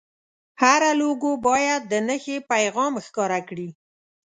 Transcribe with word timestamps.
هره 0.61 0.91
لوګو 1.01 1.31
باید 1.47 1.81
د 1.91 1.93
نښې 2.07 2.37
پیغام 2.51 2.93
ښکاره 3.05 3.39
کړي. 3.49 3.69